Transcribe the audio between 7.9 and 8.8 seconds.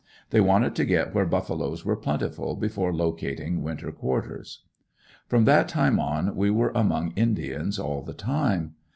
the time.